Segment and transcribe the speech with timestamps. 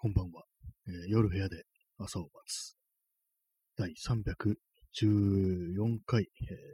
[0.00, 0.44] こんばんは、
[0.86, 1.64] えー夜部屋で
[1.98, 2.76] 朝を待つ。
[3.76, 3.90] 第
[5.02, 6.28] 314回、えー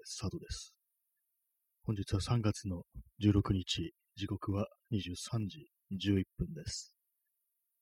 [0.05, 0.75] スタートです。
[1.85, 2.83] 本日は3月の
[3.23, 6.95] 16日、時刻は23時11分です。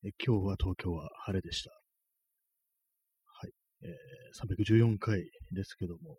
[0.04, 1.72] えー今日は東京は晴れでした。
[1.72, 3.50] はい。
[3.82, 6.18] えー314回ですけども、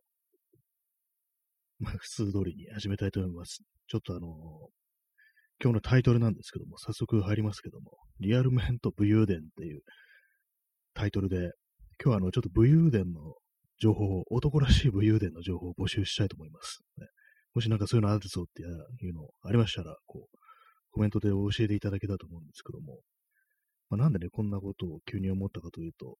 [1.79, 3.63] まあ、普通通りに始めたいと思います。
[3.87, 4.27] ちょっとあの
[5.61, 9.81] 今日のタイトルなんですけども、早速入りますけども、リアルメンと武勇伝っていう
[10.93, 11.51] タイトルで、
[12.03, 13.35] 今日はあの、ちょっと武勇伝の
[13.79, 16.81] 情報を、男らしい武勇伝の情報を募集したいと思います。
[16.97, 17.07] ね
[17.53, 20.37] もしなんかそういうのあるぞっていうのありましたら、こう、
[20.91, 22.99] コメントで教えていただけたと思うんですけども、
[23.89, 26.17] まあ、なんでね、こんなことを急に思ったかというと、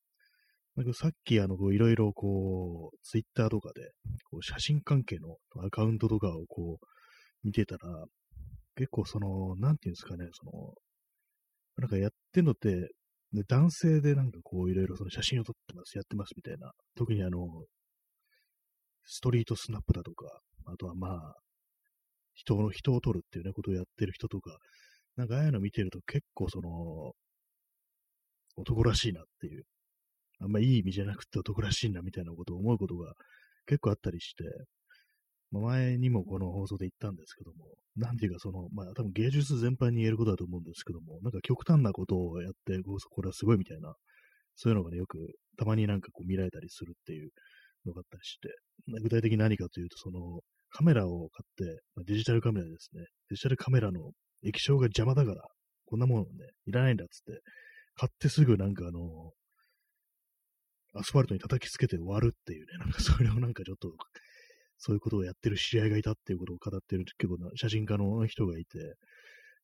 [0.76, 3.92] なんかさっきあの、いろいろこう、ツイッターとかで、
[4.30, 6.86] こう写真関係のアカウントとかをこう、
[7.44, 8.06] 見てたら、
[8.76, 10.74] 結構その、なんていうんですかね、その、
[11.78, 12.90] なんかやってんのって、
[13.34, 16.72] ね男性でなんかこういろいろその写真を撮ってます、やってますみたいな。
[16.96, 17.66] 特にあの、
[19.06, 20.26] ストリートスナップだとか、
[20.66, 21.36] あとはまあ、
[22.36, 24.58] 人の、人を撮るっていうね、ことをやってる人とか、
[25.16, 27.14] なんかああいうの見てると結構その、
[28.56, 29.64] 男らしいなっていう、
[30.40, 33.14] あんまいい意味じゃなくて男らしいなみたいなことを思うことが
[33.66, 34.44] 結構あったりして、
[35.62, 37.66] 前にもこの放送で言ったんですけども、
[37.96, 43.94] なんていうかその、まあ多分芸術全般に言えることだと思うんですけども、なんか極端なことをやって、これはすごいみたいな、
[44.56, 45.18] そういうのがね、よく
[45.58, 47.30] たまになんかこう見られたりするっていう
[47.86, 48.50] のがあったりして、
[49.02, 54.12] 具体的に何かというと、その、カメラを買って、まあデジタルカメラですね、デジタルカメラの
[54.44, 55.48] 液晶が邪魔だから、
[55.86, 56.30] こんなものね、
[56.66, 57.42] いらないんだっつって、
[57.96, 59.32] 買ってすぐなんかあの、
[60.96, 63.90] アスファルトに叩きつけて終わるっていうね、なんかそれをなんかちょっと、
[64.86, 68.96] そういうことをやってる知り合いがいたっていうことを語ってる結構な写真家の人がいて、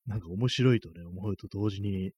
[0.07, 2.11] なんか面白いとね、思うと同時に、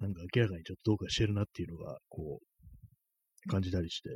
[0.00, 4.08] なんか明らかにちょっとどうかしてるなっていうのが、こう、感じたりして、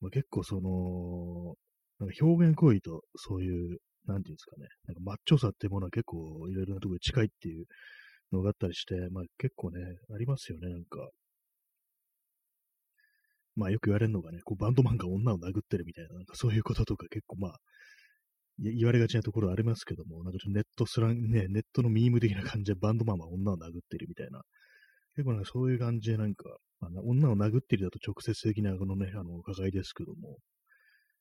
[0.00, 1.54] まあ、結構その、
[2.00, 7.66] なんか表現行為とそういう、なんていうんですかね、なんかマッチョさっていうものは結構いろいろなところに近いっていう
[8.32, 9.78] のがあったりして、まあ結構ね、
[10.12, 10.98] ありますよね、なんか。
[13.56, 17.56] まあよく言われるのがね、こうバンドマンが女を殴ってるみたいな、なんかそういうこととか結構まあ、
[18.58, 24.42] 言われがちなところありますけども、なんかちょっとネットスラン、ね、ネットのミーム的な感じでバンドマンは女を殴ってるみたいな、
[25.16, 26.44] 結構なんかそういう感じでなんか、
[26.80, 30.36] まあ、女を殴ってるだと直接的なこのね、あの、お伺いですけども、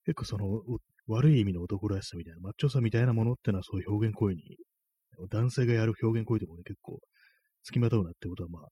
[0.05, 0.61] 結構その、
[1.07, 4.57] 悪い意味の男らしさみたいな、マッチョさみたいなものってのはそういう表現行為に、
[5.29, 6.99] 男性がやる表現行為でもね、結構、
[7.63, 8.67] 付きまとうなってことはまあ、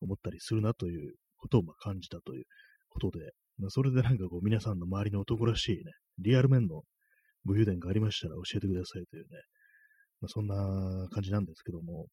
[0.00, 2.44] 思ったりするなということをまあ感じたという
[2.88, 6.82] ことで、まあ、それでなんかこう皆さんの周りの男らしいね、リアル面の
[7.44, 9.28] 武勇伝がありましたら教えてくださいというね、
[10.20, 12.06] まあ、そんな感じなんですけども、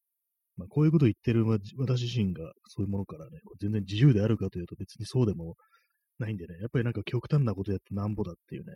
[0.58, 1.46] まあ、こういうことを言ってる
[1.78, 5.56] 私自身がそういうものからね、全然自由であるかというと別にそうでも
[6.20, 8.74] ないんでね、やっぱりなんか極端なことやってなんぼだっていうね、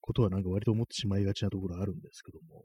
[0.00, 2.64] ことはなんか割と思ってしまいがちなところあるんですけども、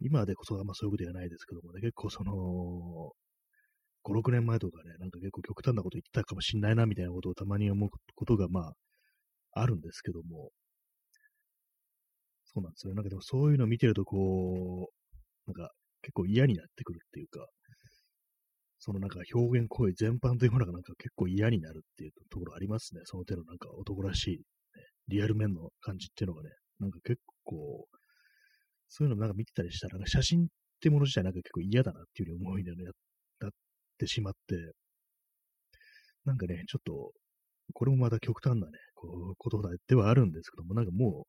[0.00, 3.12] 今でこそあんまそういうことじゃないですけどもね、結構その、
[4.04, 8.72] 5、6年前とかね、なんか結構極端なこと言ってたかもしんないなみたいなことをたまに思うことがまあ、
[9.52, 10.50] あるんですけども、
[12.44, 12.94] そうなんですよ。
[12.94, 14.88] なんかでもそういうのを見てるとこ
[15.46, 15.72] う、なんか
[16.02, 17.46] 結構嫌になってくるっていうか、
[18.78, 23.00] そのなんか表現行為全般というものがなんか結構嫌になるっていうところありますね。
[23.04, 24.42] その手のなんか男らしい、ね、
[25.08, 26.50] リアル面の感じっていうのがね、
[26.80, 27.86] なんか結構、
[28.88, 30.46] そういうのなんか見てたりしたら、なんか写真っ
[30.80, 32.92] てもの自体なんか結構嫌だなっていうふうに思いながらやっ
[33.98, 34.72] てしまって、
[36.24, 37.12] なんかね、ちょっと、
[37.72, 41.26] これもまた極端なね、こう、ことではあるんですけども、なんかも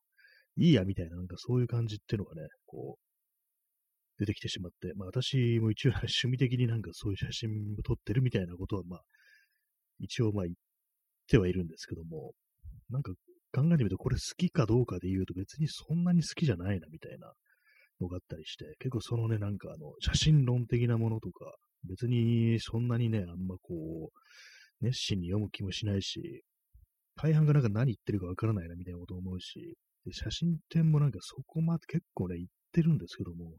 [0.56, 3.06] う、いいやみたいな、なんかそういう感じっていうのがね、こう、
[4.18, 9.00] 出てきてしまって、まあ私も一応趣味的になんかそういう写真を撮ってるみたいなことは、まあ、
[9.98, 10.56] 一応まあ言っ
[11.28, 12.32] てはいるんですけども、
[12.88, 13.12] なんか
[13.52, 17.32] 考えてみるとこれ好きかどうかで言うと別にそんなに好きじゃないなみたいな
[18.00, 21.54] のがあったりして、結構そのね、なんかあの、写真論的なものとか、
[21.86, 26.42] 別にそんなにね、あんまこう、熱心に読む気もしないし、
[27.16, 33.56] 大半がなんか何言ってるかわからないなみたいなこと思うし、で写真展もなんかそこまで結構ね、言ってるんですけども、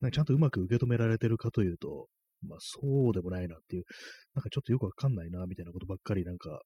[0.00, 2.08] なんかちゃんとうまく受け止められてるかというと、
[2.46, 3.84] まあそうでもないなっていう、
[4.34, 6.60] なんかちょっとよくわかんないなみたいなことばっかりなんか、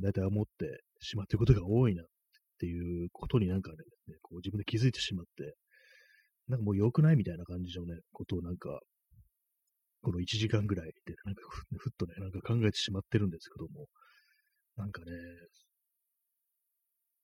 [0.00, 2.06] 大体思ってしまっていることが多いなっ
[2.58, 3.76] ていうことになんかね、
[4.22, 5.54] こう自分で気づいてしまって、
[6.48, 8.80] なんかもう良くないみたいな感じのね、ことをなんか、
[10.02, 13.86] この1時間ぐらいで、なんかふふっとね、なんか考えてしまってるんですけども、
[14.76, 15.06] なんかね、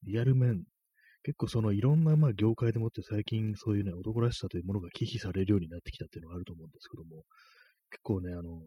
[0.04, 0.62] リアル面、
[1.22, 7.24] 結構そのいろんなまあ業界でもって最近そういうね、男らしさというものが忌避されるようになってきたっていうのがあると思うんですけども、
[7.90, 8.60] 結構ね、あの、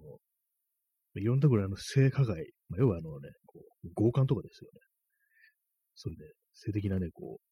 [1.15, 4.79] いろんなところあの性加害、まあ、要はあのね、こう強姦とかですよね。
[5.95, 7.49] そういうね、性的なね、こう、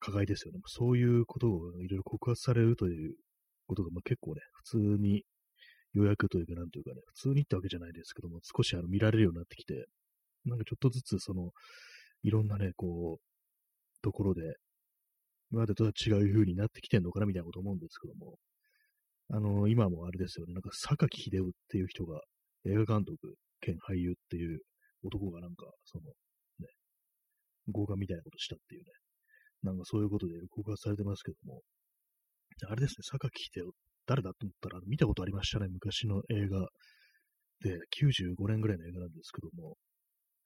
[0.00, 0.60] 加害ですよね。
[0.66, 3.14] そういうことをいろいろ告発されるという
[3.66, 5.24] ことが、まあ、結構ね、普通に、
[5.92, 9.86] ようやくというか、なんというかね、普通にってわけじゃないですけども、少しあの見られるようになってきて、
[10.44, 11.52] なんかちょっとずつその、
[12.22, 14.42] いろんなね、こう、ところで、
[15.50, 18.36] 今までとは違う風になってきてんのかなみたいなこと思うんですけども、
[19.30, 22.20] あの、今もあれですよね、なんか、榊秀夫っていう人が、
[22.66, 24.60] 映画監督兼俳優っていう
[25.02, 26.04] 男がなんか、その、
[26.60, 26.68] ね、
[27.72, 28.90] 強姦みたいなことしたっていうね、
[29.62, 31.62] なんかそういうことで告発されてますけども、
[32.64, 33.72] あれですね、榊秀夫、
[34.06, 36.68] 誰だと思ったら、見たことありましたね、昔の映画
[37.60, 39.76] で、95年ぐらいの映画なんですけども、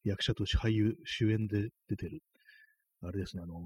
[0.03, 2.21] 役者として俳優、主演で出てる、
[3.03, 3.59] あれですね、あのー、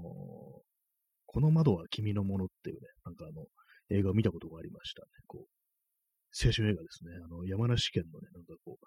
[1.25, 3.45] この窓は君のものっていうね、なんかあの、
[3.89, 5.07] 映画を見たことがありましたね。
[5.27, 7.11] こう、青春映画ですね。
[7.23, 8.85] あの、山梨県のね、なんかこう、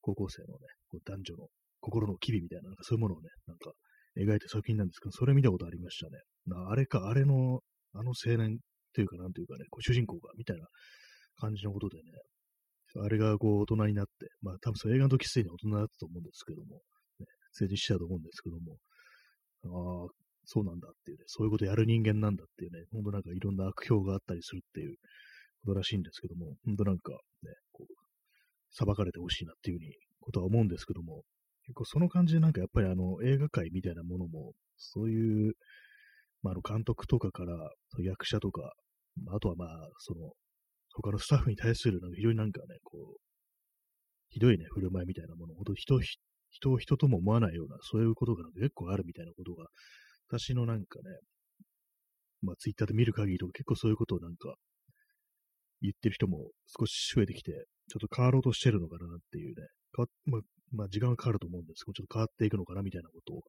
[0.00, 1.48] 高校生のね、こう男女の
[1.80, 3.72] 心の機微みたいな、なんかそういうものをね、なんか
[4.16, 6.18] 描いた作品なんですけど、それ見たことありましたね。
[6.68, 7.60] あれか、あれの、
[7.94, 8.58] あの青年
[8.98, 10.66] というか、なんというかね、こう主人公が、みたいな
[11.38, 12.02] 感じのことでね、
[13.00, 16.82] あれがこう大人になって、まあ多分その映画の時すでに大人だったと思うんですけども、
[17.20, 18.74] ね、成人したと思うんですけども、
[20.02, 20.08] ああ、
[20.46, 24.96] そうなんだっていうね、そういうことやる人間なんだっていうね、ほんとなんかいろんな悪評があったりするっていう
[25.62, 27.92] ことらしいんですけども、ほんとなんかね、こう、
[28.72, 31.22] 裁かれてほしいなっていうふうにことは思うんですけども、
[31.66, 35.52] 結構その感じでなんかやっぱりあの映画界みたいなものも、そういう、
[36.42, 37.52] まあ、あの監督とかから
[38.02, 38.72] 役者とか、
[39.34, 39.68] あとはまあ、
[39.98, 40.32] その、
[40.94, 43.20] 他のスタッフに対するなんか非常になんかね、こう、
[44.30, 45.98] ひどいね、振る舞いみたいなもの、ほんと人、
[46.50, 49.66] 人を人とも思わないような、そういうことが結構あるみたいなことが、
[50.28, 51.04] 私のなんかね、
[52.42, 54.54] まあツイッターで見る限りとか結構そういうことをなんか
[55.82, 57.52] 言ってる人も少し増えてきて、
[57.88, 60.40] ちょっと変わろうとしてるのかなっていうね、かまあ、
[60.72, 63.42] まあ、時間がかかると思うんですけど、ちょっと変わっていくのかなみたいなことを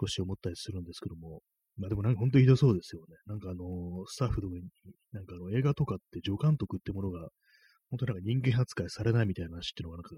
[0.00, 1.42] 少し思ったりするんですけども、
[1.80, 3.16] まあでもなんか本当にひどそうですよね。
[3.26, 4.62] なんかあのー、スタッフとかに、
[5.12, 7.28] なんかあの映画とかって助監督ってものが、
[7.90, 10.10] 本当になんか人間扱いされないみたいな話っていうのがなんか、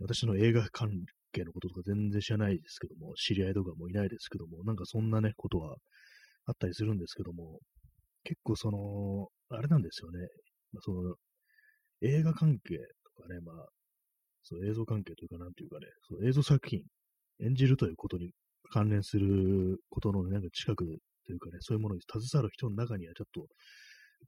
[0.00, 0.90] 私の映画関
[1.32, 5.76] 係のこととか全然知らないですけども、知り合いとかもいないですけども、なんかそんなね、ことは
[6.46, 7.60] あったりするんですけども、
[8.24, 10.18] 結構その、あれなんですよね。
[10.72, 11.14] まあ、その、
[12.00, 12.76] 映画関係
[13.16, 13.66] とかね、まあ、
[14.42, 16.82] そう映像関係というか、なんていうかね、そう映像作品、
[17.40, 18.32] 演じるということに
[18.70, 20.84] 関連することの、ね、なんか近く
[21.26, 23.48] というかね、そういうものに携わる人の中にはちょっと、やっ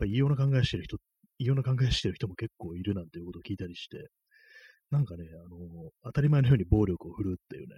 [0.00, 0.98] ぱ異様な考えしてる人、
[1.38, 4.08] 異様な考えしてる人も結構いるなんていうことを聞いたりして、
[4.90, 7.76] なんかね、あの当たり前のように暴力を振るうっていうね、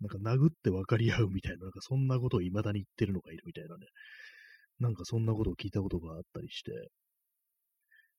[0.00, 3.86] なんか殴って分かり合うみたいな、なんかそんなことを未だに言ってるのがいるみたいなね、
[4.80, 6.82] なんかそんなことを聞いたことがあったりして、やっ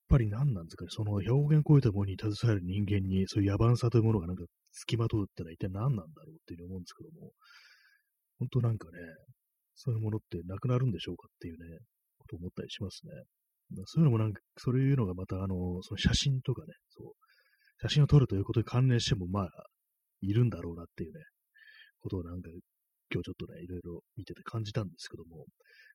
[0.08, 7.32] ぱり何なんですかね、その表現超えたものに携わる人間に、そういう野蛮さというものがなんか付きまとうってのは一体何なんだろうっていうふうに思うんですけども、
[8.38, 8.98] 本当なんかね、
[9.74, 11.78] そういうものってなくなるんでしょうかっていうね、
[12.18, 13.12] ことを思ったりしますね。
[13.86, 17.12] そういうのもなんか、そういうのがまた、あの、その写真とかね、そう、
[17.82, 19.50] 写真を撮るということに関連しても、まあ、
[20.20, 21.20] いるんだろうなっていうね、
[22.00, 22.50] ことをなんか、
[23.12, 25.46] 今日ちょっとね、いろいろ見てて感じたんですけども、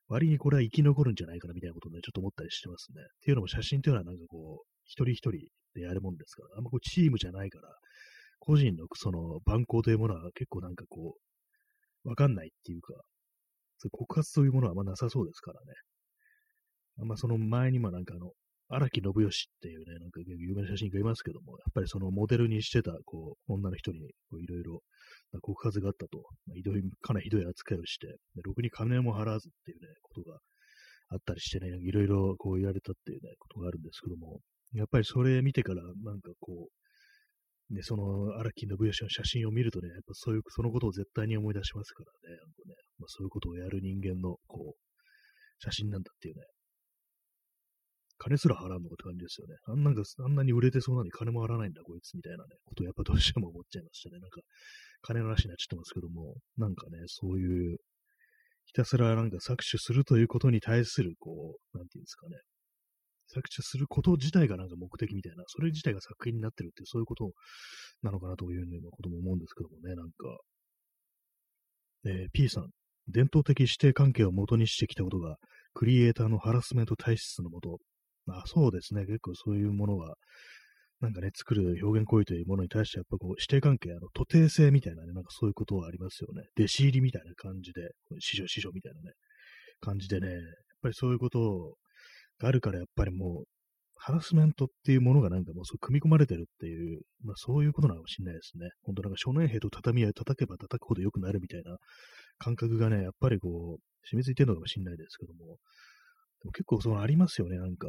[0.07, 3.01] 割にこれは生き残るんじゃないかなみたいなことをね、ちょっと思ったりしてますね。
[3.01, 5.31] っていうのも写真というのはなんかこう、一人一人
[5.73, 7.69] でやるもんですから、あんまこうチームじゃないから、
[8.39, 11.30] 個人のその番号というものは結構なんかこう、
[12.03, 12.93] わかんないっていうか、
[13.77, 15.67] そう告発というものはあんまなさそうですからね。
[16.99, 18.31] あんまその前にもなんかあの、
[18.69, 24.81] 荒木信義っていうね、なんか有名な写真家いますけども、やっぱりそのモデルにしてた、こう、女の人に、いろいろ
[25.41, 30.37] 告発があったと、まあ、ひどい、かなりひどい扱いをして、でろくに金も払わずっていうね、ことが
[31.09, 34.39] あったりしてね、いろいろこう言われたっていうね、ことがあるんですけども、
[34.73, 36.80] やっぱりそれ見てから、なんかこう、
[37.71, 42.35] ね、その荒木信義の写真を見るとね、やっぱそういう、そのことを絶対に思い出しますからね、
[42.67, 46.43] ねまあ、そういうことをやる人間の、こう、写真なんだっていうね、
[48.17, 49.55] 金すら払うのかって感じですよね。
[49.65, 54.19] あんなんか、あんなに売れてそうなのに金も払わないんだ、こいつみたいなね、ことをやっぱどうしても思っちゃいましたね。
[54.19, 54.41] なんか、
[55.01, 57.77] 金の話になっちゃってますけども、なんかね、そういう、
[58.65, 62.37] ひたすらなんか搾取するということに対する、こう、なんていうんですかね、
[63.35, 67.31] 搾取すること自体がなんか目的みたいな、それ自体が作品になってるっていう、そういうこと
[68.03, 70.13] なのかなというようなことも思うんですけどもね、なんか、
[72.05, 72.69] えー、P さん、
[73.07, 75.37] 伝統的指定関係を元にしてきたことが、
[75.73, 77.79] クリエイターのハラスメント体質のもと、
[78.25, 80.15] まあそうですね、結構そういうものは
[81.01, 86.43] なんかね、作る表現行為というものに対して、やっぱこう、指定関係、あの、徒弟性みたいなね、なんかそういうことはありますよね。
[86.55, 89.13] 弟子入りみたいな感じで、師匠、師匠みたいなね、
[89.79, 90.39] 感じでね、やっ
[90.83, 91.73] ぱりそういうことが
[92.47, 93.43] あるから、やっぱりもう、
[93.95, 98.69] ハラスメントっていうものがなんかもうそう組み込まれてるっていう、まあそういうことなのかもしれないですね。
[98.83, 101.77] 本当なんか少年兵と畳を叩けば叩くほど良くなるみたいな
[102.39, 105.57] 感覚がね、やっぱりこう、染みついてるのかもしれないですけども、
[106.41, 107.87] でも結構そのありますよね、なんか。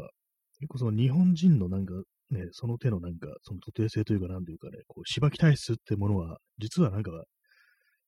[0.60, 1.94] 結構その日本人のなんか
[2.32, 7.10] ね、その手のなんか、その徒弟性というかなんというかね、こう、しばき体質ってものは、実はなんか、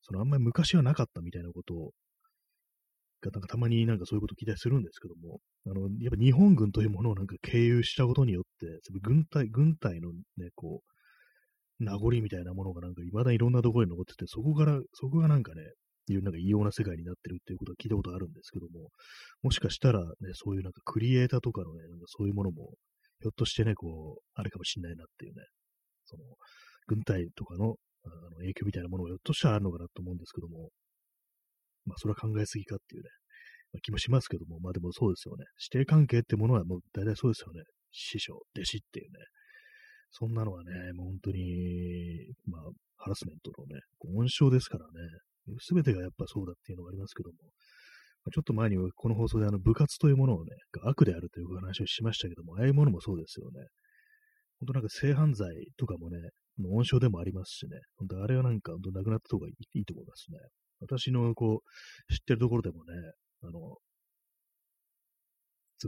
[0.03, 1.93] そのあんまり昔はなかったみたいなことを、
[3.31, 8.67] がなんかたまになんかそういうこと聞いたりするんですけども、あの、やっぱ日本軍というものをなんか経由したことによって、
[9.03, 15.63] 軍隊、軍隊のね、こう、名残みたいなものがなんか未だいろんなところに残ってて、そこから、そこがなんかね、
[16.13, 18.91] いうなんか異様な世界になってるっていうことは聞いたことあるんですけども、
[19.43, 22.75] もしかしたらね、そういうなんかクリエイターとかのね、なんかそういうものも、
[23.21, 25.43] ひょっとしてね、こう、あれかもしんないなっていうね、
[26.05, 26.23] その、
[26.87, 27.77] 軍隊とかの
[28.07, 30.69] あの影響みたいなものがひょっとしたらあるのかなと思うんですけども、
[31.87, 33.09] まあ、それは考えすぎかっていうね、
[33.73, 35.45] まあ、気もしますけども、まあでもそうですよね。
[35.59, 37.63] 師弟関係ってものはもう大体そうですよね。
[37.93, 39.19] 師匠、弟子っていうね。
[40.11, 41.43] そんなのはね、もう本当に、
[42.47, 42.63] まあ、
[42.97, 43.81] ハラスメントのね、
[44.17, 44.93] 温床ですからね。
[45.59, 47.37] すべてがやっぱそうだっていうのがありますけども、
[48.33, 50.53] ちょっと前にこの放送であの部活というものをね、
[50.85, 53.61] 悪であるという話をしましたけども、ああいうものもそうですよね。
[54.61, 56.19] 本当なんか性犯罪とかもね、
[56.63, 60.39] 温床でもありますしね、本当あれはなんか本当なくなった方がいいと思いますね。
[60.85, 62.93] 私のこう、知ってるところでもね、
[63.43, 63.79] あの、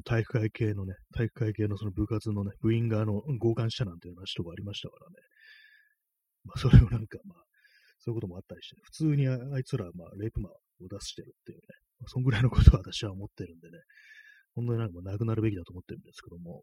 [0.02, 5.14] 体育会系のね、体育会系のその部活のね、部員があの、強姦したなんていう話とかありましたからね。
[6.44, 7.44] まあ、 それをなんかまあ、
[7.98, 11.64] そういうこともあったりして、普通にあいつら、まあ、レイプマンを出してるっていうね、
[11.98, 13.78] まあ、そんぐらいのことは私は思ってるんでね、
[14.54, 16.62] 本当になんかもうなくなるべきだと思ってるんですけども、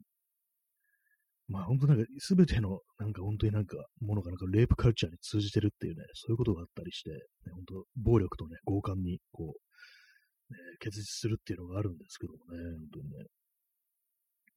[1.48, 7.18] まあ本当なんか全てのなんか本当になんかものがなんかレイプカルチャーに通じてるっていうね、そういうことがあったりして、ね、
[7.54, 13.26] 本当暴力とね、強姦にこう、ね、結実するっていうのがあるんですけどもね、本当にね。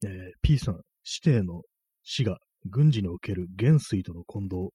[0.05, 0.75] えー、P さん、
[1.23, 1.63] 指定の
[2.03, 4.71] 死が軍事における元帥との混同、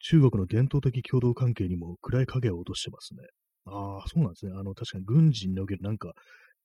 [0.00, 3.20] 中国の伝統的共同関係にも暗い影を落としてますね。
[3.66, 4.52] ああ、そうなんですね。
[4.54, 6.12] あの、確かに軍人におけるなんか、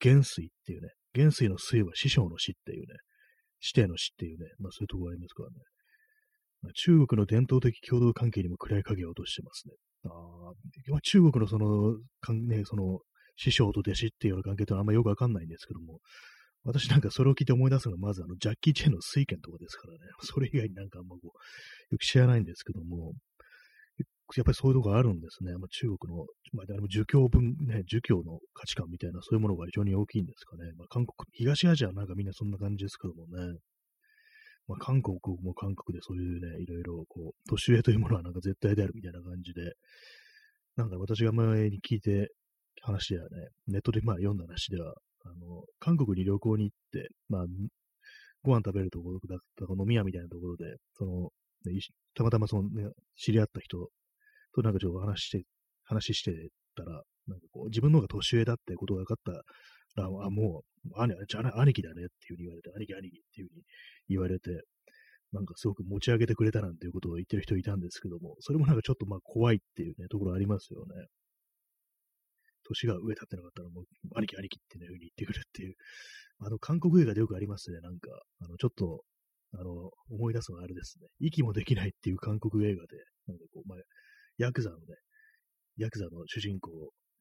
[0.00, 2.86] 元帥っていうね、元帥の帥は師匠の死っていうね、
[3.60, 5.56] 指定の死っていうね、まあそういうところありますからね。
[6.62, 9.74] まあ、中国の伝統的共同関係にも暗い影を落としてますね。
[10.04, 10.10] あ
[10.96, 13.00] あ、中国のその、かんね、その、
[13.36, 16.00] 師匠と弟子っていうような関係ってのはあんまよくわかんないんですけども、
[16.64, 21.32] 私なんかそれを聞いて思い出すのが、まずあの、ジャッキー・チェンの水拳とかですからね、それ以外になんかあんまこう、よ
[21.98, 23.14] く知らないんですけども、
[24.36, 25.52] やっぱりそういうとこがあるんですね。
[25.54, 30.70] まあ、中国の、まあ、でも儒教文、ね、儒教の価値観みたいな、そういうものが非常に大きいんですかね。
[30.76, 33.58] まあ、韓国、東アジアなんかみんなそんな感じですけどもね。
[34.68, 39.72] まあ、韓国も韓国でそういうね、いろいろ、こう、年上というものはなんか絶対であるみたいな感じで、
[40.76, 42.28] なんか私が前に聞いて
[42.82, 44.94] 話ではね、ネットでまあ読んだ話では、
[45.24, 47.44] あの、韓国に旅行に行って、まあ、
[48.42, 51.30] ご飯食べるところだった飲み屋みたいなところで、その、
[51.64, 51.78] ね、
[52.14, 53.90] たまたまそのね、知り合った人
[54.54, 55.44] となんかちょっと話して、
[55.84, 56.32] 話して
[56.76, 59.32] たら、なんかこう、自分の方が年上だってことが分かった
[60.02, 63.62] ら、あ、もう、兄、じゃあ兄貴だねっていうふうに言われて、兄貴兄貴っていうふうに
[64.08, 64.62] 言われて、
[65.32, 71.06] なんかすごく持ち上げてくれたなんていうことを言ってる人いたんですけども、それもなんかちょっとまあ怖いっていうね、ところありますよね。
[72.64, 73.84] 年が上立ってなかったらもう、
[74.16, 75.74] 兄貴兄貴っていうふうに言ってくるっていう。
[76.42, 77.80] あの、韓国映画でよくありますね。
[77.80, 78.08] なんか、
[78.40, 79.02] あの、ちょっと、
[79.52, 81.08] あの、思い出すのはあれですね。
[81.18, 83.78] 息もできないっていう韓国映画で、なんかこう、まあ、
[84.40, 84.82] ヤクザのね、
[85.76, 86.70] ヤクザの主人公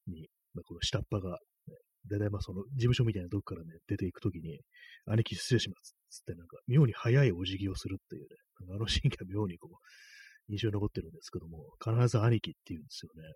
[0.08, 1.32] に、まあ、この下っ端が、
[1.68, 1.76] ね、
[2.10, 4.62] だいたいまあその事務所みたいなとこからね、出ていくときに、
[5.06, 8.28] 兄貴失礼しますつってなんか、妙に早いお辞儀をするっていうね、
[8.74, 13.34] あのシーンが妙にこう、印象に残ってるんですけども、必ず兄貴って言うんですよね。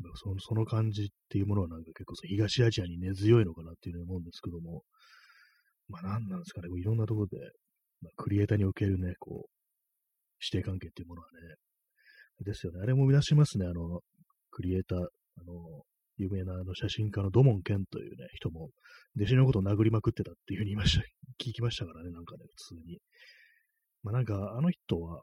[0.00, 4.82] まあ、そのその感じっていうものはなんか結構東アジアに根強いのかなっていうふうに思うんですけども、
[5.88, 7.36] まあ何なんですかね、こういろんなところで、
[8.00, 9.50] まあ、クリエイターにおけるね、こう、
[10.40, 11.54] 指定関係っていうものはね、
[12.44, 12.80] ですよね。
[12.82, 13.66] あれも生み出しますね。
[13.66, 14.00] あの、
[14.50, 15.02] クリエイター、あ
[15.44, 15.82] の、
[16.16, 18.68] 有名なあの写真家のドモン・ケンというね、人も、
[19.16, 21.04] 弟子のことを殴りまくってたっていうふうに言いました、
[21.42, 23.00] 聞きましたからね、なんかね、普通に。
[24.02, 25.22] まあなんか、あの人は、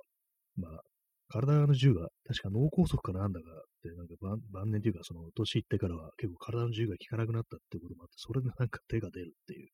[0.56, 0.82] まあ、
[1.30, 4.16] 体の銃が、確か脳梗塞かなんだかって、なんか
[4.52, 9.70] 晩年というか、その、年いってからは結構体の銃が効かなくなったってこともあって、それで なんか手が出るっていう、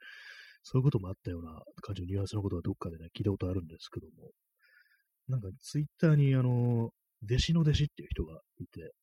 [0.63, 4.31] そういうこともあったような感じのニュアンスのことはどっかでね、聞いたことあるんですけども、
[5.27, 6.91] なんかツイッターにあの、
[7.29, 8.93] 弟子の弟子っていう人がいて、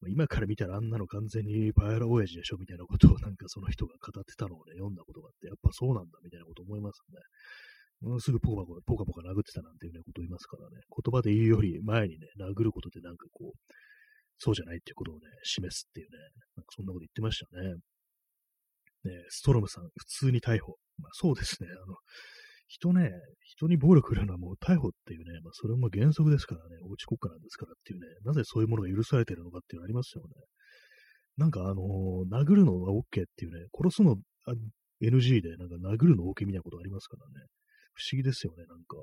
[0.00, 7.20] ま、今から見たらあんなの完全にパイラ親父でしょみたいなことをなんかその人が語ってたのをね、読んだことがあって、やっぱそうなんだみたいなこと思いますね。
[8.02, 13.72] ものすぐポカポカ、ポカポカ殴ってたなんていうね、こと言いますからね、言葉で言うより前にね、殴ることでなんかこう、
[14.38, 16.18] そうじゃないっていうことをね、示すっていうね、
[16.56, 17.74] なんかそんなこと言ってましたね。
[19.04, 20.76] ねストロムさん、普通に逮捕。
[20.98, 21.96] まあそうですね、あの、
[22.68, 30.30] 人ね、人に暴力振るうのはもう逮捕っていうね、まあそれも原則ですからね、おうち国家なんですからっていうね、なぜそういうものが許されてるのかっていうのありますよね。
[31.36, 34.16] なんかあのー、殴るのは OK っていうね、殺すの
[35.02, 37.46] NG でなんか殴るの OK みたいなことありますからね。
[37.94, 38.96] 不思議ですよね、なんか。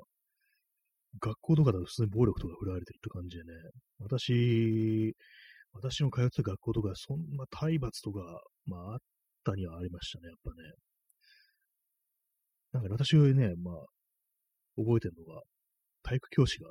[1.20, 3.52] 学校とかだと普通に暴力とか振られてるって感じでね、
[4.00, 5.14] 私、
[5.72, 8.20] 私の通ってた学校とかそんな体罰とか、
[8.66, 8.98] まああっ
[9.44, 10.56] たにはありましたね、やっぱね。
[12.74, 13.74] なんかね私はね、まあ、
[14.76, 15.42] 覚えてるのが、
[16.02, 16.68] 体育教師が、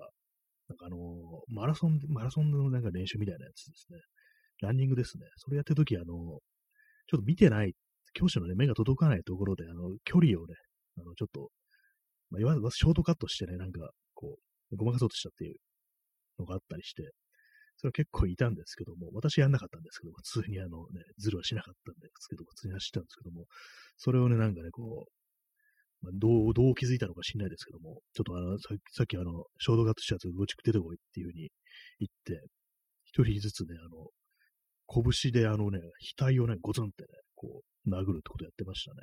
[0.68, 1.00] なんかあのー、
[1.48, 4.00] マラソン、マラソンのなんか練習みたいなやつですね。
[4.62, 5.26] ランニングですね。
[5.38, 7.74] それやってるとき、あのー、ちょっと見てない、
[8.14, 10.56] 教師のね、目が届かないところで、あの、距離をね、
[10.98, 11.50] あの、ちょっと、
[12.30, 14.36] まあ、いわゆるショートカットしてね、なんか、こ
[14.72, 15.56] う、ごまかそうとしたっていう
[16.40, 17.12] のがあったりして、
[17.78, 23.46] それは結構いたんですけども、私やんなかったんですけども、普通にあのね、ズルはしなかったんですけど、普通に走ったんですけども、
[23.98, 25.23] それをね、なんかね、こう、
[26.04, 31.50] まあ、どう、どう気づいたのか知んないですけども、ちょっとあの、ささっきあの、衝動型したやつ、ごちく出てこいっていう風に
[32.00, 32.46] 言って、
[33.06, 34.12] 一人ずつね、あの、
[34.92, 35.80] 拳であのね、
[36.18, 38.98] 額をね、ゴツンってね、こう、殴るってことやってましたね。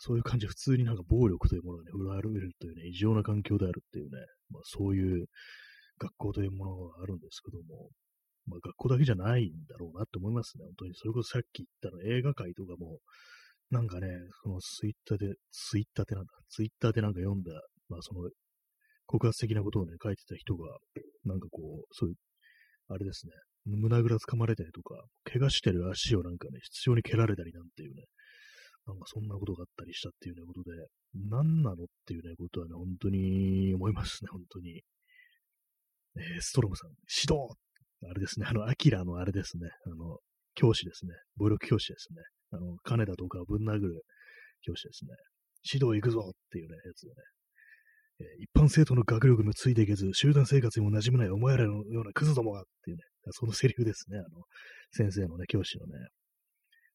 [0.00, 4.10] そういう感じで普通になんか暴力というものがね、売られるというね、異常な環境であるっていうね、
[4.50, 5.26] まあそういう
[5.98, 7.90] 学校というものがあるんですけども、
[8.46, 10.92] まあ学校だけじゃないんだろうなって思いますね、本当に。
[10.94, 12.98] それこそさっき言ったの映画界とかも、
[13.70, 14.08] なんかね、
[14.42, 17.52] そのツイッターで、ツイッターってなんだ、ツイッターでなんか読んだ、
[17.88, 18.28] まあその、
[19.06, 20.76] 告発的なことをね、書いてた人が、
[21.24, 22.16] なんかこう、そういう、
[22.88, 23.32] あれですね、
[23.66, 24.94] 胸ぐらつかまれたりとか、
[25.24, 28.04] 怪我してる足をなんかね、必要に蹴られたりなんていうね、
[28.86, 30.70] なんかそんなことがあったりしたっていうね、ことで、
[31.28, 34.80] 何なのっていうね、ことはね、本当に思いますね、本当に。
[36.16, 37.54] えー、ストロムさん、指導
[38.06, 40.18] あれですね、あの、アキラのあれですね、あの、
[40.54, 42.22] 教師ですね、暴力教師ですね。
[42.50, 44.02] あの、金田とかをぶん殴る
[44.62, 45.10] 教師ですね。
[45.70, 47.14] 指導行くぞっていうね、やつでね。
[48.20, 54.44] えー、一般生徒の学力もついていけず、集団生活にも馴染めないお前らのようなクズどもがっていうね、そのセリフですね、あの、
[54.92, 55.92] 先生のね、教師のね。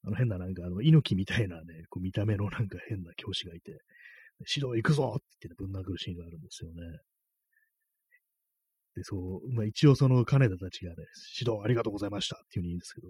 [0.06, 3.80] あの変ななんか、あの、猪木みたいなね、こう見た目のなんか変な教師がいて、
[4.54, 6.82] 指導行くぞって言って、ぶん殴るシーンがあるんですよね。
[8.96, 10.98] で、そう、まあ一応その金田たちがね、
[11.40, 13.08] 指導ありがとうございましたっていうふうに言うんですけど、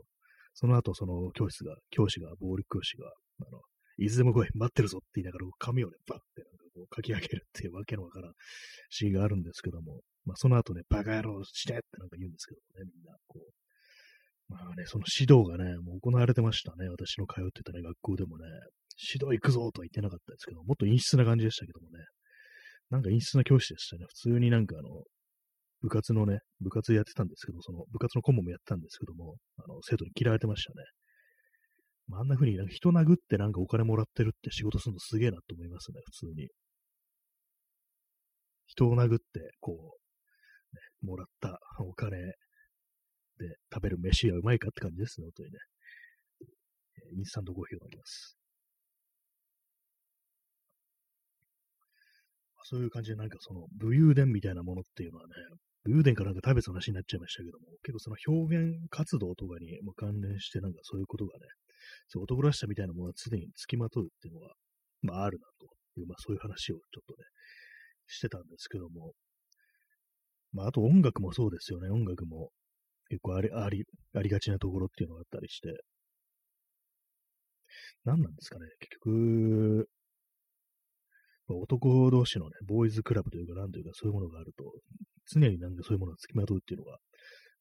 [0.54, 3.08] その後、その教室が、教師が、暴力教師が、
[3.40, 3.62] あの、
[3.98, 8.34] いつでも来い、待ってるぞって言いながら、紙をね、バッてなんかこう書き上げるっていうわけのわからん
[8.90, 13.52] シーンがあるんですけども、まあその後ね、バカ野郎してってなんか言うんですけどね、みんな、こう。
[14.50, 16.90] まあね、その指導がね、もう行われてましたね。
[16.90, 18.46] 私の通ってたね、学校でもね、
[19.14, 22.04] 指導行くぞとは言ってなかったですけど、もっと陰湿な感じでしたけどもね、
[22.90, 24.06] なんか陰湿な教師でしたね。
[24.08, 25.04] 普通になんかあの、
[25.84, 30.76] 部活のね、部活やってたんですけど、その部活の顧問もやってたんですけども、あの、生徒に嫌われてましたね。
[32.08, 36.48] まあ、あんな風になんか人殴ってなんかお金もらってるって仕事するのすげえなと思いますね、普通に。
[38.66, 39.24] 人を殴って、
[39.60, 42.24] こう、ね、もらったお金で
[43.74, 45.58] 食べる飯はうまいかって感じですね、本当にね。
[47.18, 48.38] インスタントコーヒーを飲みます。
[52.64, 55.34] そういう感じでなんかその武勇伝みたいなものっていうのはね、
[55.86, 61.46] 武勇伝かなんか食べた話になっちゃいましたけども、結構その表現活動とかにも関連してなんかそういうことがね、
[62.08, 64.54] そう男らしさみたいなものが常につきまとうっていうのが、
[65.02, 65.68] まああるなと
[66.00, 67.26] いう、まあそういう話をちょっとね、
[68.08, 69.12] してたんですけども、
[70.54, 72.50] まああと音楽もそうですよね、音楽も
[73.10, 73.84] 結構あり、あり、
[74.16, 75.74] ありがちなところっていうのがあったりして、
[78.06, 79.88] 何なんですかね、結局、
[81.48, 84.74] 男同士のね、ボーイズクラブというか、なんというか、そういうものがあると、
[85.28, 86.98] 常になんかそういうものが付きまとうっていうのが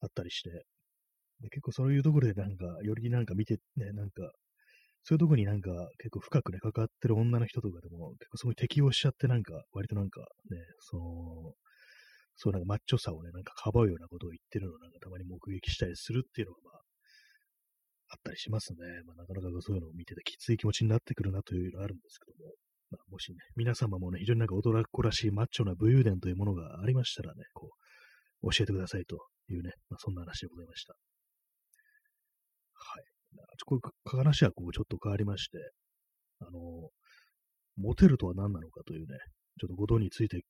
[0.03, 0.51] あったりして、
[1.41, 4.33] で結構そういうところでなんか、よりなんか見て、ね、なんか、
[5.05, 10.21] そういうところになんか結構深くね、関わってる女の人とかでも、結構そこに適応しちゃってなんか、割となんか
[10.51, 11.03] ね、その、
[12.37, 16.83] そうなんかマッチョさをね、なんかかばうようなことを言ってるのをなんかたまに目撃したりするっていうのがまあ、
[18.11, 18.79] あったりしますね。
[19.07, 22.53] まあなかなかそういうのを見ててきつい気持ちになってくるなというのがあるんですけども。
[22.93, 27.71] まあ、もしね、皆様もね、非常になんか驚っこらしいマッチョな武勇伝というものがありましたらね、こ
[28.43, 29.17] う、教えてくださいと
[29.49, 30.93] いうね、まあ、そんな話でございました。
[32.75, 33.05] はい。
[33.65, 35.59] これ、話はこう、ちょっと変わりまして、
[36.41, 36.91] あの、
[37.77, 39.17] モテるとは何なのかというね、
[39.59, 40.43] ちょっとことについて、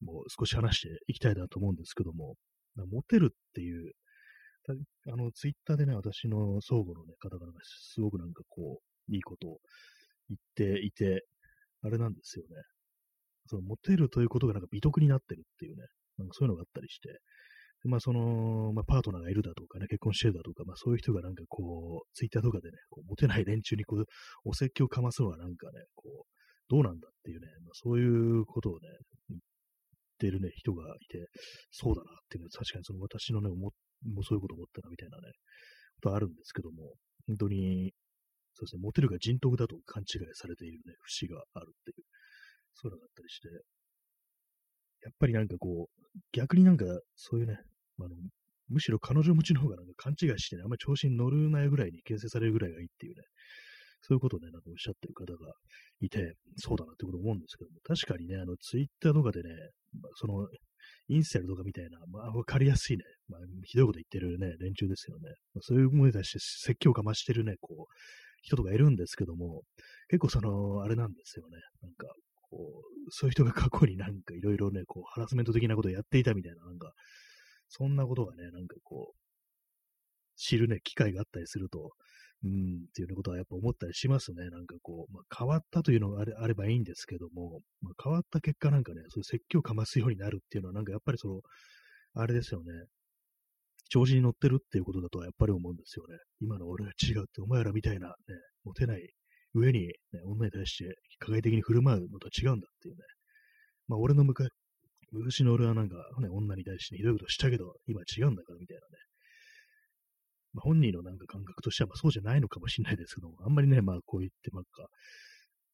[0.00, 2.34] もう少し話していきたいなと思うんですけども、
[2.90, 3.92] モテるっていう、
[5.06, 9.58] あの、ツイッターでね、私の相互のね、方々がすごくなんかこう、いいことを
[10.28, 11.24] 言っていて、
[11.82, 12.62] あれなんですよね。
[13.46, 15.86] そのモテるということがなんか美徳になってるっていうね、
[16.18, 17.08] なんかそういうのがあったりして、
[17.84, 24.04] まあその、まあパートナーがいるだとかね、結婚してるだとか、まあそういう人がなんかこう、ツイッターとかでね、こうモテない連中にこう、
[24.44, 26.38] お説教かますのはなんかね、こう、
[26.68, 28.88] どうなんだっていうね、まあ、そういうことをね、
[29.30, 29.40] 言っ
[30.18, 31.28] てるね、人がいて、
[31.70, 33.72] そうだなっていうの確かにその私のね、も
[34.04, 35.32] もうそういうこと思ったなみたいなね、
[36.02, 36.94] ことあるんですけども、
[37.26, 37.92] 本当に、
[38.58, 42.02] そうですね、モテるが人徳だと勘違いされているね、節があるっていう、
[42.74, 43.48] そういうのがあったりして、
[45.04, 47.56] やっぱりなんかこう、逆になんか、そういうね、
[48.00, 48.16] あの、
[48.68, 53.22] むしろ彼女持ちの方がなんか勘違いしてね、あんまり調子に乗るないぐらいに形成されるぐらいがいいっていうね、
[54.02, 55.54] そういうことをね、なんかおっしゃってる方が
[56.00, 59.50] いて、そうだなってこと思うんですけども、確かにね、あの、ツイッターとかでね、
[60.02, 60.48] まあ、その、
[61.08, 65.30] インスタルとかみたいな、まあ、わかりやすいね、まあ、ひどいこと言ってるね、連中ですよね。
[65.54, 67.92] まあ、そういうものに対して説教かましてるね、こう、
[68.42, 69.62] 人とかいるんですけども、
[70.08, 71.58] 結構その、あれなんですよね。
[71.82, 72.06] なんか、
[72.50, 76.92] こう、そういう人が過去になんかいろいろね、こう、ハラスメント的なことをやっていたみたいな、なんか、
[77.68, 79.18] そんなことがね、なんかこう、
[80.36, 81.90] 知るね、機会があったりすると、
[82.44, 84.48] うん、っていうようなことはやっぱ思ったりしますね。
[84.50, 91.40] なんかこう、まあ、変わったというのがあれあればいいんですけども、まあ、変わった結果なんかね、そういう説教かますようになるっていうのは、なんかやっぱりその、
[92.14, 92.72] あれですよね。
[93.88, 96.16] 調子に乗ってるっていうことだとはやっぱり思うんですよね。
[96.40, 98.14] 今の俺は違うって、お前らみたいなね、
[98.64, 99.08] モテない
[99.54, 99.92] 上に、ね、
[100.24, 103.00] 女に対して加害的に振る舞うのとは違うんだっていうね。
[103.88, 104.48] まあ俺の昔、
[105.10, 108.86] 昔の俺はなんか、ね、女に対してひどいことしたけど、今違うんだからみたいなね。
[110.52, 114.86] まあ、本人のなんか感覚としてはまあそうじゃないのかもしれないですけども、あんまりね、まあこう言ってなんか、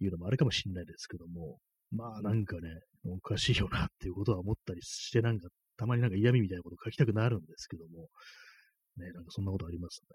[0.00, 1.58] 言うのもあれかもしれないですけども、
[1.90, 2.68] まあなんかね、
[3.04, 8.08] おかしいよなっていうことは思ったりして、なんか、たまになんか嫌味みたいなこと書きたくなるんですけども、
[8.96, 10.08] ね、なんかそんなことありますね。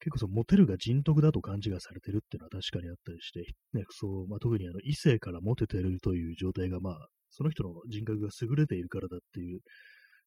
[0.00, 3.40] 結構そのモテるが人徳だと勘違いされてるっていうのは確かにあったりして、
[3.72, 9.60] ね、そう、まあ、特にあの異性からモテてるという状態がまあ、その人の人格が優れているからだっていう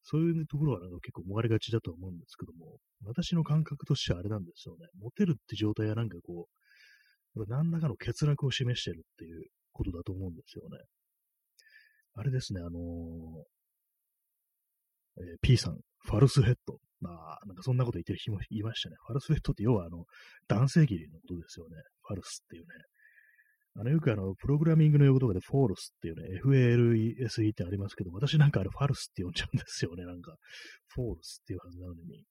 [0.05, 4.85] そういうところはなんか結構思われがちだと思うんですけども、私の感覚としてはあれなんですよね。
[5.01, 6.47] モテるって状態はなんかこ
[7.35, 10.77] う、何らかの欠落を示してるっていうことだと思うんですよね。
[12.15, 12.81] あれですね、あのー
[15.17, 16.79] えー、P さん、ファルスヘッド。
[17.01, 18.95] まあ、なんかそんなこと言ってる人もいましたね。
[19.05, 20.05] ファルスヘッドって要はあの、
[20.47, 21.75] 男性器のことですよね。
[22.03, 22.67] ファルスっていうね。
[23.77, 30.35] あの、よくあの、プログラミングの用語とかで false っていうね、FALSE ってありますけど、私なんかあれファルスって呼んじゃうんですよね、なんか。
[30.87, 32.23] false っていうはずなのに、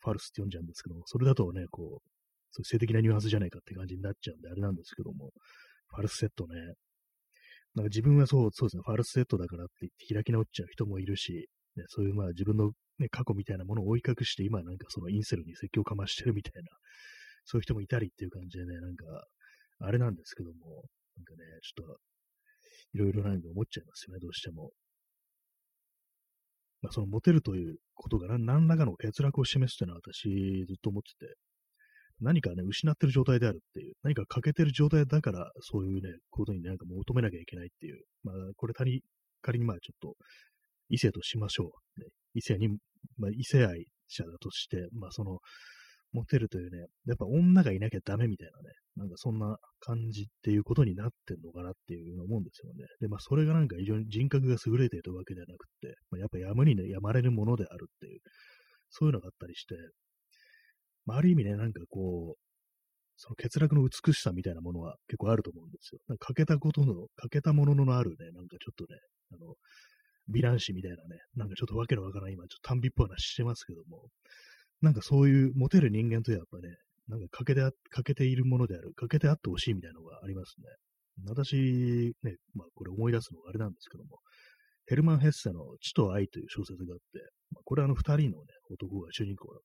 [0.00, 2.08] ファルスって呼んじゃうんですけども、それだとね、こう、
[2.50, 5.30] そう性的なニュアンスじゃないかって感じになっちゃうんで、あれなんですけども、
[5.88, 6.54] ファルスセットね。
[7.74, 16.68] なんか自分はそう、そうですね、ファルスセットだからって言って開き直っちゃう人もいるし、ね、そういうまあ自分の、ね、過去みたいなものを追い隠して、今なんかそのインセルに説教かましてるみたいな、
[17.44, 19.04] そういう人もいたりっていう感じでね、なんか、
[19.80, 20.84] あれなんですけども、
[21.16, 21.98] なんかね、ちょっと、
[22.92, 24.72] いろいろなんか思っちゃいますよね、どうしても。
[26.82, 31.34] まあ、そのモテるということが何らかの欠落を示すというのは私ずっと思ってて、
[32.20, 39.00] 何かね、失ってる状態であるっていう、何か欠けてる状態だから、そういうね、ことになんか求めなきゃいけないっていう、まあ、これ仮に、
[39.42, 40.14] 仮にまあちょっと、
[40.88, 42.00] 異性としましょう。
[42.00, 42.68] ね、異性に、
[43.16, 45.38] まあ、異性愛者だとして、まあその、
[46.12, 52.84] モテるというね、やっぱ女がいなきゃダメみたいなね、なんかそんな感じっていうことになってんのかなっていうの思うんですよね。
[53.00, 58.20] で、まあそれがなんか非常に人格が優れているわけではなくて、まあ、やっぱやむにね、やまれるものであるっていう、
[58.90, 59.76] そういうのがあったりして、
[61.06, 62.40] まあある意味ね、なんかこう、
[63.16, 66.00] その欠落の美しさみたいなものは結構あると思うんですよ。
[66.08, 68.98] なんか欠けたことの、欠けたもののあるね、なんかちょっとね、
[69.32, 69.54] あの、
[70.28, 74.08] 美男子みたいなね、なんかちょっとわけのわからない今、ちょっと短美っぽい話してますけども、
[74.80, 76.76] なんかそういうモテる人間とやっぱね、
[77.08, 80.64] なんか欠けて、欠けているものである、欠けてあってほしいみたいなのがありますね。
[81.28, 84.20] 私、ね、まあこれ思い出すのがあれなんですけども、
[84.86, 87.20] ヘルマン・ヘッセの地と愛という小説があって、
[87.52, 89.60] まあ、これはあの二人のね、男が主人公の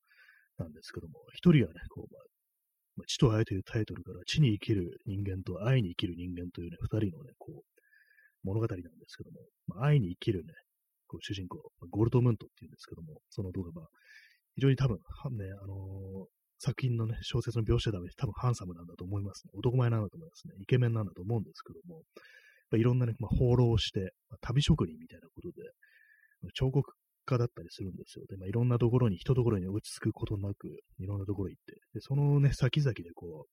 [0.58, 2.14] なんですけども、一人はね、こう、
[2.96, 7.64] まあ、地と愛というタイトルから地に生きる人間と愛に生きる人間というね、二人のね、こう、
[8.44, 10.54] 物語なんですけども、まあ、愛に生きるね、
[11.08, 13.88] こう主人公、ゴールドムントっていうんですけども、その動画が、
[14.56, 15.02] 非常に多分、ね、
[15.62, 16.28] あのー、
[16.60, 19.52] 作品のね、小説の描写だめ多分ハンサムなんだと思いますね。
[19.56, 20.54] 男前なんだと思いますね。
[20.62, 22.04] イケメンなんだと思うんですけども、
[22.78, 25.64] いろんなね、まあ、放浪して、まあ、旅職人みたいなことで、
[26.54, 26.94] 彫刻
[27.26, 28.26] 家だったりするんですよ。
[28.28, 30.68] で、まあ、いろんなところに、一ところに落ち着くことなく、
[31.00, 33.50] いろんなところ行って、で、そのね、先々でこう、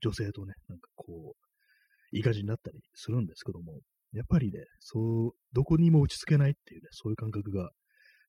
[0.00, 3.80] 女性とね、なんかこう、いい感じになったりするんですけども、
[4.12, 7.70] やっぱりね、そう、どこにも落ち着けないっていうね、そういう感覚が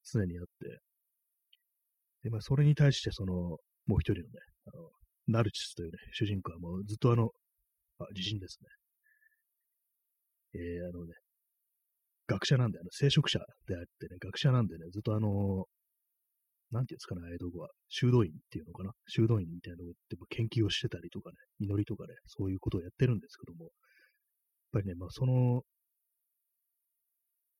[0.03, 0.79] 常にあって、
[2.23, 3.33] で、まあ、それに対して、その、
[3.85, 4.23] もう一人のね、
[4.65, 4.89] あの、
[5.27, 7.29] ナルチスというね、主人公はもうずっとあの、
[7.99, 8.67] あ、自信ですね。
[10.53, 11.13] えー、あのね、
[12.27, 15.65] 学者なんで、あの、聖職者であってね、学者なんでね、ずっとあの、
[16.71, 18.91] なんていうんですかね、ああいうとこは、修道院っていうのかな。
[19.07, 23.71] 修道院みたいなとこで研究をしてたりとかね、祈りとかね、そういうことをやってるんですけども、やっ
[24.73, 25.61] ぱりね、まあその、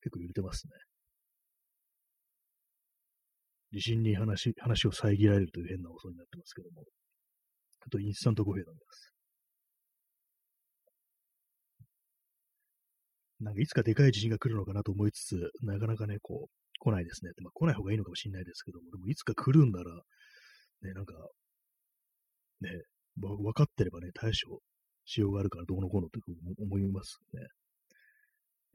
[0.02, 0.74] 結構揺れてますね。
[3.72, 6.84] 地震に話、話を遮られるという変な音になってますけども、
[7.86, 9.17] あとインスタントコーヒー飲みます。
[13.40, 17.32] なんかいつかでかい地震が来るのかなと思いつつ、なかなかね、こう、来ないですね。
[17.42, 19.92] まあ、来ない方がいいのかもしれないですけども、でもいつか来るんなら、
[20.82, 21.14] ね、なんか、
[22.62, 22.70] ね、
[23.18, 24.60] 分かってればね、対処
[25.06, 26.20] しようがあるからどうのこうのって
[26.62, 27.48] 思いますね。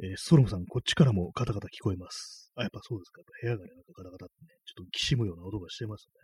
[0.03, 2.51] えー、ストロムさん、こっちからもカタカタ聞こえます。
[2.57, 3.21] あ、やっぱそうですか。
[3.21, 6.15] やっぱ部屋がね、なんかカタカタってね、ちょっときしむような音がしてますね。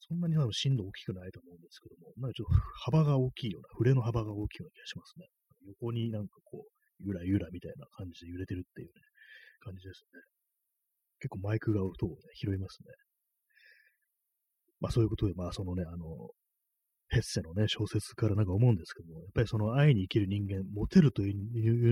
[0.00, 2.54] そんなに多分振動大きくないと思うんですけども、なんかちょっと
[2.90, 5.28] 幅が大きいような、触れの幅が大きいような気がしますね。
[5.68, 8.92] 横になんかこう、ゆらゆらみたいな感じで揺れてるっていうね、
[9.60, 10.20] 感じですね。
[11.20, 12.88] 結構マイクが音をね、拾いますね。
[14.80, 16.30] まあそういうことで、まあそのね、あの、
[17.10, 21.32] ヘッセのね、小説からなんか思うんですけども、やっぱりその愛に生きる人間、モテるとい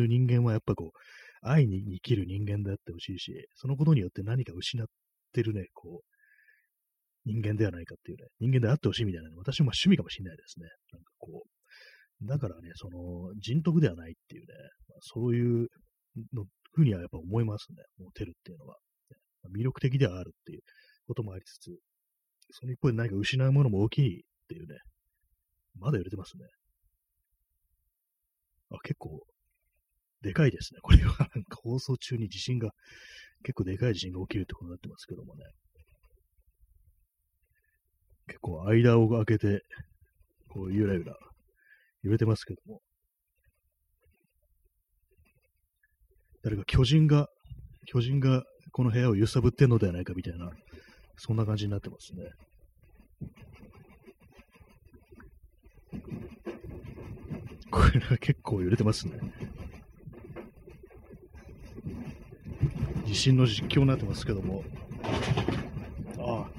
[0.04, 0.98] う人間はやっぱこう、
[1.42, 4.86] 愛に生きる人間であってほしいし、そのことによって何か失っ
[5.32, 10.66] てるね、こう、人間ではないかっていうね、人間であってほしいみたいな、私も趣味かもしれないですね。
[10.92, 11.57] なんかこう、
[12.22, 14.54] だからね、その、人徳ではないっていうね、
[14.88, 15.68] まあ、そういう
[16.32, 18.76] のふうにはやっぱ思いますね、モテるっていうのは。
[19.54, 20.60] 魅力的ではあるっていう
[21.06, 21.78] こともありつつ、
[22.50, 24.78] その一方で何か失うものも大きいっていうね、
[25.78, 26.44] まだ揺れてますね。
[28.70, 29.22] あ、結構、
[30.20, 30.80] でかいですね。
[30.82, 32.72] これは なんか放送中に地震が、
[33.42, 35.44] 結構でかい地震が起きるってことになってますけどもね。
[38.26, 39.62] 結構間を空けて、
[40.48, 41.14] こうゆらゆら
[42.02, 42.80] 揺れてますけども。
[46.42, 47.28] 誰か巨人が、
[47.86, 50.50] 巨人がこの部屋を揺さぶってんのではないかみたいな、
[51.16, 52.30] そんな感じになってますね。
[57.70, 59.18] これは結構揺れてますね。
[63.06, 64.62] 地震の実況になってますけども、
[66.18, 66.50] ああ、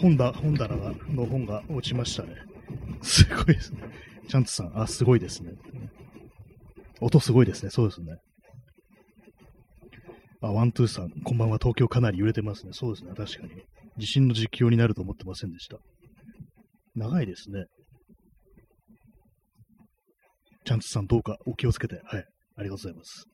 [0.00, 0.76] 本だ、本棚
[1.10, 2.53] の本が落ちましたね。
[3.24, 3.82] すごいですね。
[4.28, 5.52] チャンツさん、あ、すごいですね。
[7.00, 7.70] 音すごいですね。
[7.70, 8.16] そうですね。
[10.40, 11.58] あ、ワントゥーさん、こんばんは。
[11.58, 12.72] 東京かなり揺れてますね。
[12.72, 13.12] そうですね。
[13.16, 13.62] 確かに。
[13.96, 15.78] 地震の実況になると思ってませんでした。
[16.94, 17.66] 長いですね。
[20.64, 22.00] チャンツさん、どうかお気をつけて。
[22.04, 22.24] はい。
[22.56, 23.26] ありがとうございます。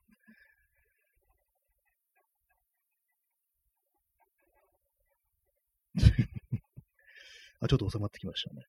[7.61, 8.62] あ、ちょっと収まってきましたね。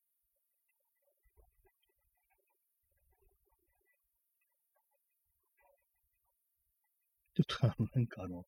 [7.34, 8.44] ちょっとあの、なんかあの、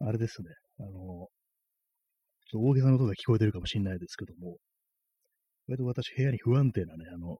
[0.00, 4.56] あれですね、あの、ちょっと大げさな音が聞こえてるかもしれないですけども、
[5.68, 7.38] 割と私部屋に不安定なね、あの、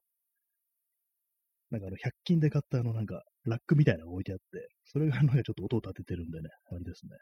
[1.71, 7.17] なんかあの、100均で買ったあの、なんか、ラックみたいなのが置いてあって、それがなんかちょっと音を立ててるんでね、あれですね。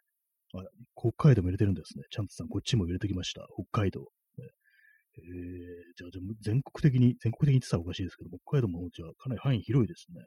[0.56, 0.64] あ、
[0.96, 2.04] 北海道も入れてるんですね。
[2.10, 3.46] ちゃんとさん、こっちも入れてきました。
[3.56, 4.02] 北海道。
[4.02, 4.06] ね、
[5.18, 5.24] えー、
[5.96, 10.26] じゃあ、じゃあ全国的に、全国的に言ってたらおかしいですけど、北海道もじゃあかなり範囲広いですね。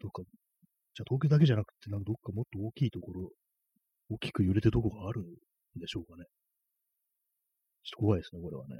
[0.00, 0.22] どっか
[0.94, 3.30] じゃあ東京だけじゃなくて、なんかどっかもっと大きいところ、
[4.10, 5.24] 大きく揺れてるとこがあるん
[5.80, 6.24] でしょうかね。
[7.84, 8.76] ちょっと怖いですね、これはね。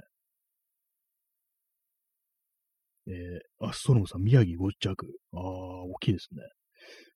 [3.05, 5.07] えー、アストロムさん、宮城5弱。
[5.33, 6.41] ああ、大きいですね。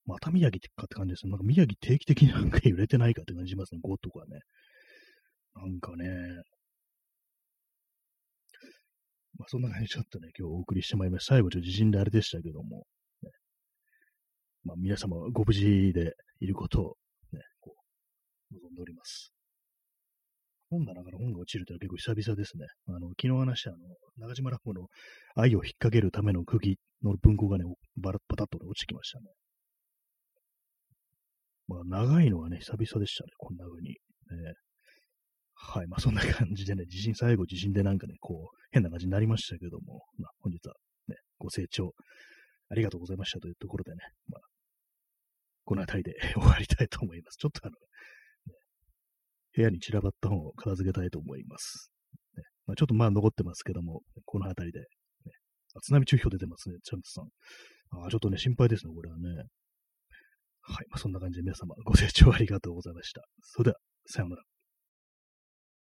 [0.05, 1.31] また宮城かって感じですね。
[1.31, 3.81] なんか宮城定期的になんか揺れてないかって感じしますね。
[3.83, 4.39] 5とかね。
[5.55, 6.05] なんかね。
[9.37, 11.35] まあそんな感じでちょっとね、今日お送りしてまいりました。
[11.35, 12.85] 最後ちょっと地震であれでしたけども。
[14.67, 16.95] まあ、皆様ご無事でいることを、
[17.31, 17.73] ね、こ
[18.51, 19.31] う、望んでおります。
[20.69, 22.65] 本棚から本が落ちるというのは結構久々ですね。
[22.87, 23.79] あの、昨日話したあの、
[24.17, 24.87] 中島落語の
[25.35, 27.63] 愛を引っ掛けるための釘の文庫がね、
[27.95, 29.25] バラッパタッと落ちてきましたね。
[31.69, 33.91] まあ、長いのはね、久々でしたね、こんな風に。
[33.91, 33.95] ね、
[35.53, 40.73] はい、まあそんな感じでね、地震、最後地震でなんかね、こう、変な感じになりましたけども、まあ本日は
[41.07, 41.93] ね、ご清聴
[42.69, 44.41] ありがとうございましたというところでね、まあ、
[45.67, 47.35] この辺りで 終わりたいと思います。
[47.35, 48.55] ちょっとあの、ね、
[49.53, 51.91] 部屋に散らばった本を片付けたいと思います。
[52.37, 54.85] ねまあ、ちょっとまあ残ってますけども、この辺りで、ね、
[55.81, 57.29] 津波注意報出てますね、チャンスさん。
[58.05, 59.29] あちょっとね、心配ですね、これはね。
[60.61, 63.21] はい、まあ、そんな感じで皆様ご清聴ありがとうございました。
[63.41, 64.43] それでは、さようなら。